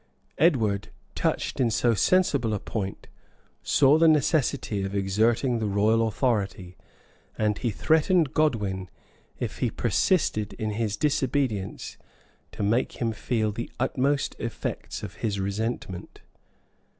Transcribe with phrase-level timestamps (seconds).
[0.23, 3.05] [*] Edward, touched in so sensible a point,
[3.61, 6.75] saw the necessity of exerting the royal authority;
[7.37, 8.89] and he threatened Godwin,
[9.39, 11.97] if he persisted in his disobedience,
[12.51, 16.21] to make him feel the utmost effects of his resentment.